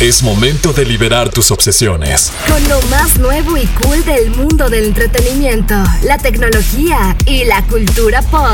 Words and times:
Es 0.00 0.22
momento 0.22 0.72
de 0.72 0.86
liberar 0.86 1.28
tus 1.28 1.50
obsesiones. 1.50 2.32
Con 2.48 2.66
lo 2.70 2.80
más 2.88 3.18
nuevo 3.18 3.58
y 3.58 3.66
cool 3.66 4.02
del 4.06 4.30
mundo 4.30 4.70
del 4.70 4.86
entretenimiento, 4.86 5.74
la 6.04 6.16
tecnología 6.16 7.14
y 7.26 7.44
la 7.44 7.62
cultura 7.66 8.22
pop. 8.22 8.46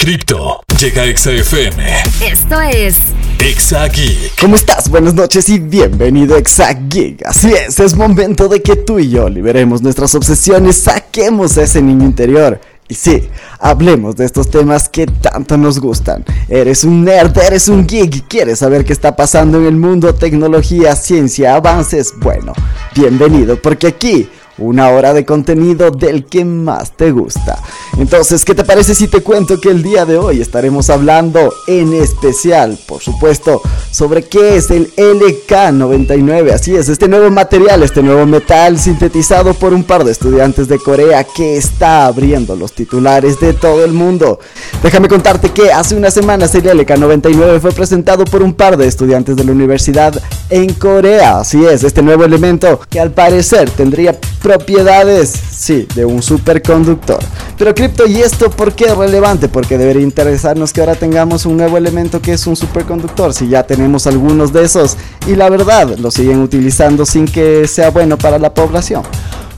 Cripto 0.00 0.60
llega 0.80 1.02
a 1.02 1.16
XFM. 1.16 2.02
Esto 2.26 2.60
es 2.60 2.96
Exagui. 3.38 4.18
¿Cómo 4.40 4.56
estás? 4.56 4.88
Buenas 4.88 5.14
noches 5.14 5.48
y 5.48 5.60
bienvenido 5.60 6.34
a 6.34 6.38
Exagig. 6.40 7.24
Así 7.24 7.52
es, 7.52 7.78
es 7.78 7.94
momento 7.94 8.48
de 8.48 8.60
que 8.60 8.74
tú 8.74 8.98
y 8.98 9.10
yo 9.10 9.28
liberemos 9.28 9.80
nuestras 9.80 10.12
obsesiones, 10.16 10.74
saquemos 10.74 11.56
a 11.56 11.62
ese 11.62 11.80
niño 11.80 12.04
interior 12.04 12.60
y 12.88 12.94
sí, 12.94 13.28
hablemos 13.58 14.16
de 14.16 14.24
estos 14.24 14.50
temas 14.50 14.88
que 14.88 15.06
tanto 15.06 15.58
nos 15.58 15.78
gustan. 15.78 16.24
Eres 16.48 16.84
un 16.84 17.04
nerd, 17.04 17.36
eres 17.36 17.68
un 17.68 17.86
geek, 17.86 18.26
quieres 18.28 18.60
saber 18.60 18.84
qué 18.84 18.94
está 18.94 19.14
pasando 19.14 19.58
en 19.58 19.66
el 19.66 19.76
mundo, 19.76 20.14
tecnología, 20.14 20.96
ciencia, 20.96 21.54
avances. 21.54 22.14
Bueno, 22.18 22.54
bienvenido, 22.94 23.60
porque 23.60 23.88
aquí 23.88 24.30
una 24.56 24.88
hora 24.88 25.12
de 25.12 25.24
contenido 25.24 25.90
del 25.90 26.24
que 26.24 26.44
más 26.44 26.96
te 26.96 27.12
gusta. 27.12 27.58
Entonces, 27.96 28.44
¿qué 28.44 28.54
te 28.54 28.64
parece 28.64 28.94
si 28.94 29.08
te 29.08 29.22
cuento 29.22 29.60
que 29.60 29.70
el 29.70 29.82
día 29.82 30.04
de 30.04 30.18
hoy 30.18 30.40
estaremos 30.40 30.90
hablando 30.90 31.52
en 31.66 31.94
especial, 31.94 32.78
por 32.86 33.02
supuesto, 33.02 33.62
sobre 33.90 34.22
qué 34.24 34.56
es 34.56 34.70
el 34.70 34.94
LK99? 34.94 36.52
Así 36.52 36.76
es, 36.76 36.88
este 36.88 37.08
nuevo 37.08 37.30
material, 37.30 37.82
este 37.82 38.02
nuevo 38.02 38.26
metal 38.26 38.78
sintetizado 38.78 39.54
por 39.54 39.72
un 39.72 39.84
par 39.84 40.04
de 40.04 40.12
estudiantes 40.12 40.68
de 40.68 40.78
Corea 40.78 41.24
que 41.24 41.56
está 41.56 42.06
abriendo 42.06 42.54
los 42.54 42.72
titulares 42.72 43.40
de 43.40 43.52
todo 43.54 43.84
el 43.84 43.92
mundo. 43.92 44.38
Déjame 44.82 45.08
contarte 45.08 45.50
que 45.50 45.72
hace 45.72 45.96
unas 45.96 46.14
semanas 46.14 46.54
el 46.54 46.64
LK99 46.64 47.60
fue 47.60 47.72
presentado 47.72 48.24
por 48.24 48.42
un 48.42 48.54
par 48.54 48.76
de 48.76 48.86
estudiantes 48.86 49.36
de 49.36 49.44
la 49.44 49.52
universidad 49.52 50.14
en 50.50 50.72
Corea. 50.74 51.40
Así 51.40 51.64
es, 51.64 51.84
este 51.84 52.02
nuevo 52.02 52.24
elemento 52.24 52.80
que 52.88 53.00
al 53.00 53.12
parecer 53.12 53.70
tendría 53.70 54.18
propiedades, 54.48 55.30
sí, 55.50 55.86
de 55.94 56.06
un 56.06 56.22
superconductor. 56.22 57.18
Pero 57.58 57.74
cripto, 57.74 58.06
¿y 58.06 58.22
esto 58.22 58.48
por 58.48 58.72
qué 58.72 58.86
es 58.86 58.96
relevante? 58.96 59.46
Porque 59.46 59.76
debería 59.76 60.00
interesarnos 60.00 60.72
que 60.72 60.80
ahora 60.80 60.94
tengamos 60.94 61.44
un 61.44 61.58
nuevo 61.58 61.76
elemento 61.76 62.22
que 62.22 62.32
es 62.32 62.46
un 62.46 62.56
superconductor, 62.56 63.34
si 63.34 63.46
ya 63.46 63.64
tenemos 63.64 64.06
algunos 64.06 64.50
de 64.50 64.64
esos 64.64 64.96
y 65.26 65.34
la 65.34 65.50
verdad 65.50 65.98
lo 65.98 66.10
siguen 66.10 66.40
utilizando 66.40 67.04
sin 67.04 67.26
que 67.26 67.68
sea 67.68 67.90
bueno 67.90 68.16
para 68.16 68.38
la 68.38 68.54
población. 68.54 69.02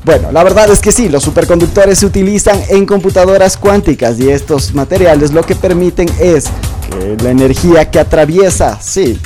Bueno, 0.05 0.33
la 0.33 0.43
verdad 0.43 0.69
es 0.69 0.81
que 0.81 0.91
sí, 0.91 1.09
los 1.09 1.23
superconductores 1.23 2.01
se 2.01 2.07
utilizan 2.07 2.61
en 2.69 2.85
computadoras 2.85 3.57
cuánticas 3.57 4.19
y 4.19 4.29
estos 4.29 4.75
materiales 4.75 5.31
lo 5.31 5.45
que 5.45 5.55
permiten 5.55 6.09
es 6.19 6.47
que 6.91 7.17
la 7.23 7.31
energía 7.31 7.89
que 7.93 8.01
atraviesa, 8.01 8.77
sí, 8.83 9.21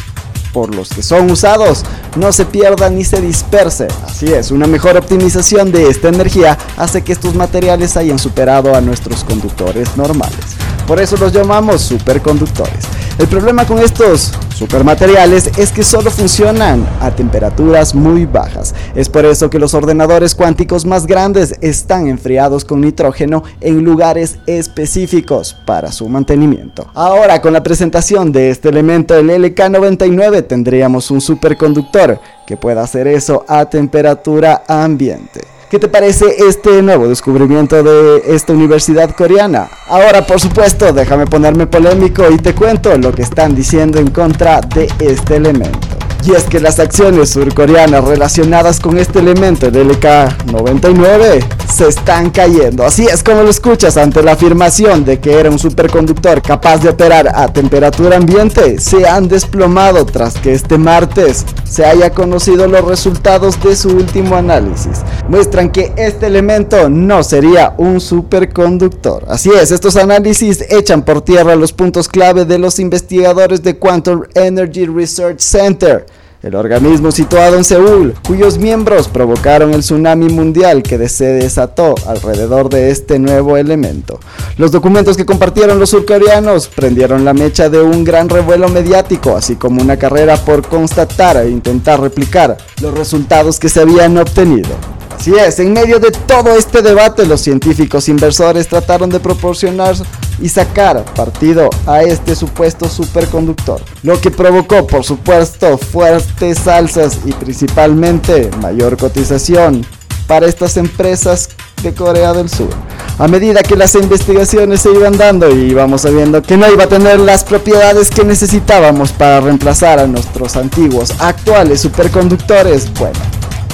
por 0.55 0.75
los 0.75 0.89
que 0.89 1.03
son 1.03 1.31
usados 1.31 1.85
no 2.17 2.33
se 2.33 2.47
pierda 2.47 2.89
ni 2.89 3.05
se 3.05 3.21
disperse. 3.21 3.89
Así 4.07 4.33
es, 4.33 4.53
una 4.53 4.69
mejor 4.69 4.97
optimización 4.97 5.73
de 5.73 5.89
esta 5.89 6.09
energía 6.09 6.57
hace 6.77 7.03
que 7.03 7.13
estos 7.13 7.35
materiales 7.35 7.97
hayan 7.97 8.21
superado 8.21 8.75
a 8.75 8.81
nuestros 8.81 9.25
conductores 9.25 9.97
normales. 9.97 10.39
Por 10.87 11.01
eso 11.01 11.17
los 11.17 11.33
llamamos 11.33 11.83
superconductores. 11.83 12.85
El 13.19 13.27
problema 13.27 13.67
con 13.67 13.81
estos 13.81 14.33
supermateriales 14.55 15.51
es 15.59 15.73
que 15.73 15.83
solo 15.83 16.11
funcionan 16.11 16.87
a 17.01 17.11
temperaturas 17.11 17.95
muy 17.95 18.25
bajas. 18.25 18.75
Es 18.95 19.09
por 19.09 19.25
eso 19.25 19.51
que 19.51 19.59
los 19.59 19.75
ordenadores 19.75 20.35
cuánticos 20.35 20.87
más 20.87 21.07
grandes 21.07 21.55
están 21.61 22.07
enfriados 22.07 22.65
con 22.65 22.81
nitrógeno 22.81 23.43
en 23.61 23.85
lugares 23.85 24.39
específicos 24.47 25.57
para 25.67 25.91
su 25.93 26.09
mantenimiento. 26.09 26.87
Ahora 26.95 27.41
con 27.43 27.53
la 27.53 27.63
presentación 27.63 28.33
de 28.33 28.51
este 28.51 28.69
elemento, 28.69 29.17
el 29.17 29.29
LK99, 29.31 30.47
tendríamos 30.47 31.11
un 31.11 31.21
superconductor 31.21 32.21
que 32.47 32.57
pueda 32.57 32.83
hacer 32.83 33.07
eso 33.09 33.45
a 33.49 33.65
temperatura 33.67 34.63
ambiente. 34.69 35.54
¿Qué 35.75 35.81
te 35.81 35.89
parece 35.89 36.37
este 36.49 36.83
nuevo 36.83 37.09
descubrimiento 37.09 37.83
de 37.83 38.23
esta 38.33 38.53
universidad 38.53 39.11
coreana? 39.11 39.69
Ahora, 39.89 40.25
por 40.25 40.39
supuesto, 40.39 40.93
déjame 40.93 41.27
ponerme 41.27 41.67
polémico 41.67 42.31
y 42.31 42.37
te 42.37 42.55
cuento 42.55 42.97
lo 42.97 43.11
que 43.11 43.23
están 43.23 43.57
diciendo 43.57 43.99
en 43.99 44.13
contra 44.13 44.61
de 44.61 44.89
este 45.01 45.35
elemento. 45.35 45.81
Y 46.25 46.31
es 46.31 46.45
que 46.45 46.61
las 46.61 46.79
acciones 46.79 47.31
surcoreanas 47.31 48.05
relacionadas 48.05 48.79
con 48.79 48.99
este 48.99 49.19
elemento 49.19 49.73
del 49.73 49.89
LK99 49.99 51.45
se 51.75 51.89
están 51.89 52.31
cayendo. 52.31 52.85
Así 52.85 53.05
es 53.07 53.25
como 53.25 53.43
lo 53.43 53.51
escuchas 53.51 53.97
ante 53.97 54.23
la 54.23 54.33
afirmación 54.33 55.05
de 55.05 55.19
que 55.19 55.33
era 55.33 55.51
un 55.51 55.59
superconductor 55.59 56.41
capaz 56.41 56.79
de 56.79 56.91
operar 56.91 57.29
a 57.35 57.53
temperatura 57.53 58.17
ambiente. 58.17 58.79
Se 58.79 59.09
han 59.09 59.27
desplomado 59.27 60.07
tras 60.07 60.35
que 60.35 60.53
este 60.53 60.79
martes 60.79 61.45
se 61.65 61.85
haya 61.85 62.11
conocido 62.11 62.69
los 62.69 62.85
resultados 62.85 63.61
de 63.61 63.75
su 63.75 63.89
último 63.89 64.37
análisis. 64.37 65.01
Muestran 65.29 65.71
que 65.71 65.93
este 65.97 66.27
elemento 66.27 66.89
no 66.89 67.25
sería 67.25 67.75
un 67.77 68.01
superconductor. 68.01 69.25
Así 69.29 69.51
es, 69.51 69.73
estos 69.73 69.97
análisis 69.97 70.65
echan 70.71 71.03
por 71.03 71.23
tierra 71.23 71.57
los 71.57 71.73
puntos 71.73 72.09
clave 72.09 72.45
de 72.45 72.59
los 72.59 72.79
investigadores 72.79 73.65
de 73.65 73.79
Quantum 73.79 74.23
Energy 74.35 74.87
Research 74.87 75.41
Center 75.41 76.07
el 76.45 76.55
organismo 76.55 77.11
situado 77.11 77.57
en 77.57 77.65
Seúl, 77.65 78.15
cuyos 78.27 78.59
miembros 78.59 79.09
provocaron 79.09 79.73
el 79.73 79.81
tsunami 79.81 80.29
mundial 80.29 80.83
que 80.83 81.09
se 81.09 81.25
desató 81.25 81.95
alrededor 82.07 82.69
de 82.69 82.91
este 82.91 83.19
nuevo 83.19 83.57
elemento. 83.57 84.21
Los 84.59 84.71
documentos 84.71 85.17
que 85.17 85.25
compartieron 85.25 85.79
los 85.79 85.91
surcoreanos 85.91 86.69
prendieron 86.69 87.25
la 87.25 87.33
mecha 87.33 87.71
de 87.71 87.81
un 87.81 88.05
gran 88.05 88.29
revuelo 88.29 88.69
mediático, 88.69 89.35
así 89.35 89.57
como 89.57 89.81
una 89.81 89.97
carrera 89.97 90.37
por 90.37 90.69
constatar 90.69 91.39
e 91.39 91.49
intentar 91.49 91.99
replicar 92.01 92.59
los 92.83 92.93
resultados 92.93 93.59
que 93.59 93.71
se 93.71 93.81
habían 93.81 94.19
obtenido. 94.19 94.69
Así 95.17 95.33
es, 95.35 95.59
en 95.61 95.73
medio 95.73 95.99
de 95.99 96.11
todo 96.11 96.51
este 96.51 96.83
debate, 96.83 97.25
los 97.25 97.41
científicos 97.41 98.11
inversores 98.11 98.69
trataron 98.69 99.09
de 99.09 99.21
proporcionar 99.21 99.95
y 100.41 100.49
sacar 100.49 101.05
partido 101.15 101.71
a 101.87 102.03
este 102.03 102.35
supuesto 102.35 102.89
superconductor, 102.89 103.81
lo 104.03 104.21
que 104.21 104.31
provocó, 104.31 104.87
por 104.87 105.05
supuesto, 105.05 105.79
fuertes 105.79 106.67
alzas 106.67 107.19
y 107.25 107.33
principalmente 107.33 108.51
mayor 108.61 108.97
cotización 108.97 109.87
para 110.27 110.47
estas 110.47 110.77
empresas 110.77 111.51
de 111.83 111.93
Corea 111.95 112.33
del 112.33 112.49
Sur. 112.49 112.71
A 113.19 113.29
medida 113.29 113.63
que 113.63 113.77
las 113.77 113.95
investigaciones 113.95 114.81
se 114.81 114.91
iban 114.91 115.17
dando 115.17 115.55
y 115.55 115.71
íbamos 115.71 116.01
sabiendo 116.01 116.43
que 116.43 116.57
no 116.57 116.71
iba 116.73 116.85
a 116.85 116.89
tener 116.89 117.21
las 117.21 117.45
propiedades 117.45 118.11
que 118.11 118.25
necesitábamos 118.25 119.13
para 119.13 119.41
reemplazar 119.41 120.01
a 120.01 120.07
nuestros 120.07 120.57
antiguos 120.57 121.13
actuales 121.21 121.81
superconductores, 121.83 122.93
bueno, 122.95 123.21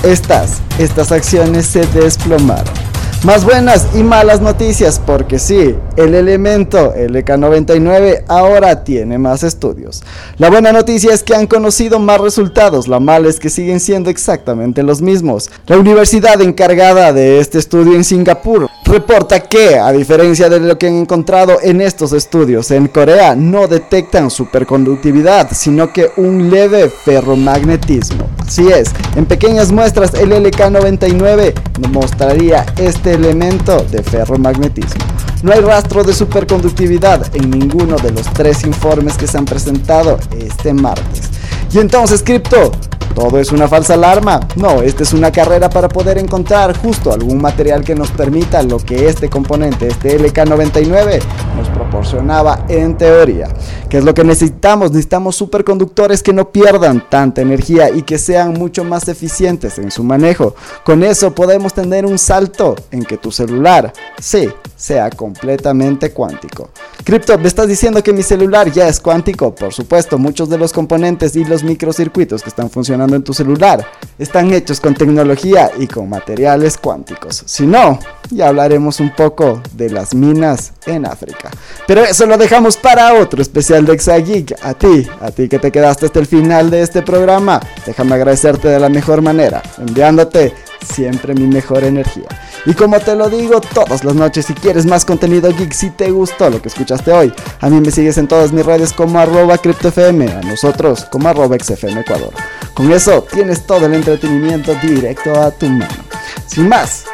estas, 0.03 0.59
estas 0.79 1.13
acciones 1.13 1.67
se 1.67 1.87
desplomaron. 1.87 2.90
Más 3.23 3.45
buenas 3.45 3.87
y 3.95 4.03
malas 4.03 4.41
noticias 4.41 4.99
porque 4.99 5.39
sí, 5.39 5.75
el 5.97 6.15
elemento 6.15 6.95
LK99 6.95 8.25
ahora 8.29 8.83
tiene 8.83 9.19
más 9.19 9.43
estudios. 9.43 10.03
La 10.39 10.49
buena 10.49 10.73
noticia 10.73 11.13
es 11.13 11.23
que 11.23 11.35
han 11.35 11.47
conocido 11.47 11.99
más 11.99 12.19
resultados, 12.19 12.89
la 12.89 12.99
mala 12.99 13.29
es 13.29 13.39
que 13.39 13.51
siguen 13.51 13.79
siendo 13.79 14.09
exactamente 14.09 14.83
los 14.83 15.03
mismos. 15.03 15.51
La 15.67 15.77
universidad 15.77 16.41
encargada 16.41 17.13
de 17.13 17.41
este 17.41 17.59
estudio 17.59 17.95
en 17.95 18.05
Singapur 18.05 18.71
reporta 18.91 19.41
que, 19.41 19.79
a 19.79 19.93
diferencia 19.93 20.49
de 20.49 20.59
lo 20.59 20.77
que 20.77 20.89
han 20.89 20.95
encontrado 20.95 21.59
en 21.63 21.81
estos 21.81 22.13
estudios 22.13 22.71
en 22.73 22.89
Corea, 22.89 23.37
no 23.37 23.69
detectan 23.69 24.31
superconductividad, 24.31 25.49
sino 25.53 25.93
que 25.93 26.11
un 26.17 26.51
leve 26.51 26.91
ferromagnetismo. 26.91 28.27
Así 28.45 28.67
es, 28.69 28.91
en 29.15 29.27
pequeñas 29.27 29.71
muestras 29.71 30.13
el 30.15 30.33
LK99 30.33 31.55
mostraría 31.93 32.67
este 32.79 33.13
elemento 33.13 33.85
de 33.85 34.03
ferromagnetismo. 34.03 35.05
No 35.45 35.53
hay 35.53 35.61
rastro 35.61 36.03
de 36.03 36.13
superconductividad 36.13 37.35
en 37.35 37.49
ninguno 37.51 37.97
de 37.97 38.11
los 38.11 38.31
tres 38.33 38.65
informes 38.65 39.17
que 39.17 39.29
se 39.29 39.39
han 39.39 39.45
presentado 39.45 40.19
este 40.37 40.75
martes. 40.75 41.31
Y 41.73 41.79
entonces, 41.79 42.23
Crypto, 42.25 42.73
¿todo 43.15 43.39
es 43.39 43.53
una 43.53 43.69
falsa 43.69 43.95
alarma? 43.95 44.41
No, 44.57 44.83
esta 44.83 45.03
es 45.03 45.13
una 45.13 45.31
carrera 45.31 45.69
para 45.71 45.89
poder 45.89 46.19
encontrar 46.19 46.77
justo 46.77 47.13
algún 47.13 47.41
material 47.41 47.85
que 47.85 47.95
nos 47.95 48.11
permita 48.11 48.63
lo 48.63 48.79
que 48.79 49.09
este 49.09 49.29
componente, 49.29 49.89
este 49.89 50.19
LK99, 50.19 51.21
nos 51.57 51.69
proporcionaba 51.69 52.65
en 52.69 52.97
teoría. 52.97 53.49
¿Qué 53.89 53.99
es 53.99 54.05
lo 54.05 54.15
que 54.15 54.25
necesitamos? 54.25 54.91
Necesitamos 54.91 55.37
superconductores 55.37 56.23
que 56.23 56.33
no 56.33 56.51
pierdan 56.51 57.09
tanta 57.09 57.41
energía 57.41 57.91
y 57.91 58.03
que 58.03 58.19
sean 58.19 58.55
mucho 58.55 58.85
más 58.85 59.09
eficientes 59.09 59.79
en 59.79 59.91
su 59.91 60.05
manejo. 60.05 60.55
Con 60.85 61.03
eso 61.03 61.35
podemos 61.35 61.75
tener 61.75 62.07
un 62.07 62.19
salto 62.19 62.77
en 62.91 63.05
que 63.05 63.17
tu 63.17 63.33
celular, 63.33 63.93
sí, 64.21 64.49
sea 64.77 65.11
completamente 65.11 66.13
cuántico. 66.13 66.71
Crypto, 67.05 67.39
¿me 67.39 67.49
estás 67.49 67.67
diciendo 67.67 68.03
que 68.03 68.13
mi 68.13 68.23
celular 68.23 68.71
ya 68.71 68.87
es 68.87 69.01
cuántico? 69.01 69.55
Por 69.55 69.73
supuesto, 69.73 70.19
muchos 70.19 70.51
de 70.51 70.59
los 70.59 70.73
componentes 70.73 71.35
y 71.35 71.45
los 71.45 71.65
microcircuitos 71.65 72.43
que 72.43 72.51
están 72.51 72.71
funcionando 72.71 73.17
en 73.17 73.23
tu 73.23 73.33
celular 73.33 73.87
están 74.19 74.53
hechos 74.53 74.81
con 74.81 74.95
tecnología 74.95 75.71
y 75.79 75.87
con 75.87 76.09
materiales 76.11 76.77
cuánticos. 76.77 77.43
Si 77.47 77.67
no, 77.67 77.99
ya 78.31 78.49
hablaremos 78.49 79.01
un 79.01 79.15
poco 79.15 79.63
de 79.73 79.89
las 79.91 80.15
minas 80.15 80.73
en 80.87 81.07
África. 81.07 81.51
Pero 81.87 82.05
eso 82.05 82.27
lo 82.27 82.37
dejamos 82.37 82.77
para 82.77 83.15
otro 83.15 83.41
especial 83.41 83.87
de 83.87 83.95
Exageek. 83.95 84.57
A 84.63 84.75
ti, 84.75 85.09
a 85.21 85.31
ti 85.31 85.49
que 85.49 85.59
te 85.59 85.73
quedaste 85.73 86.07
hasta 86.07 86.19
el 86.19 86.27
final 86.27 86.71
de 86.71 86.83
este 86.83 87.03
programa, 87.03 87.61
déjame 87.87 88.15
agradecerte 88.15 88.69
de 88.69 88.79
la 88.79 88.91
mejor 88.91 89.23
manera, 89.23 89.63
enviándote 89.79 90.53
siempre 90.85 91.35
mi 91.35 91.47
mejor 91.47 91.85
energía. 91.85 92.29
Y 92.67 92.75
como 92.75 93.01
te 93.01 93.15
lo 93.15 93.31
digo 93.31 93.61
todas 93.61 94.05
las 94.05 94.15
noches, 94.15 94.47
si 94.47 94.55
quieres 94.55 94.87
más 94.87 95.05
contenido 95.05 95.51
geek, 95.51 95.73
si 95.73 95.91
te 95.91 96.11
gustó 96.11 96.51
lo 96.51 96.61
que 96.61 96.69
escuchaste 96.69 97.13
hoy, 97.13 97.33
a 97.61 97.71
mí 97.71 97.81
me 97.81 97.91
sigues 97.91 98.19
en 98.19 98.29
todas 98.29 98.53
mis 98.53 98.65
redes 98.65 98.93
como 98.93 99.19
arroba 99.19 99.59
CryptoFM, 99.59 100.29
a 100.29 100.41
nosotros 100.43 101.07
como 101.11 101.29
arroba 101.29 101.57
XFM 101.59 102.01
Ecuador. 102.01 102.33
Con 102.75 102.93
eso 102.93 103.27
tienes 103.31 103.67
todo 103.67 103.87
el 103.87 103.95
entretenimiento 103.95 104.75
directo 104.83 105.41
a 105.41 105.51
tu 105.51 105.67
mano. 105.67 106.05
Sin 106.47 106.69
más, 106.69 107.05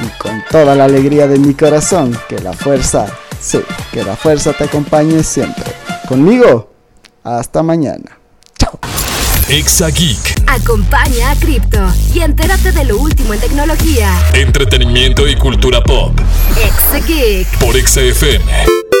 y 0.00 0.08
con 0.18 0.42
toda 0.50 0.74
la 0.74 0.84
alegría 0.84 1.26
de 1.26 1.38
mi 1.38 1.54
corazón, 1.54 2.18
que 2.28 2.38
la 2.38 2.52
fuerza, 2.52 3.06
sí, 3.40 3.60
que 3.92 4.04
la 4.04 4.16
fuerza 4.16 4.52
te 4.52 4.64
acompañe 4.64 5.22
siempre. 5.22 5.64
Conmigo, 6.08 6.70
hasta 7.24 7.62
mañana. 7.62 8.18
Chao. 8.58 8.78
Exageek. 9.48 10.35
Acompaña 10.46 11.30
a 11.30 11.36
Crypto 11.36 11.78
y 12.14 12.20
entérate 12.20 12.72
de 12.72 12.84
lo 12.84 12.98
último 12.98 13.34
en 13.34 13.40
tecnología. 13.40 14.10
Entretenimiento 14.34 15.28
y 15.28 15.36
cultura 15.36 15.82
pop. 15.82 16.18
Exageek. 16.56 17.46
Por 17.58 17.76
XFM. 17.76 18.95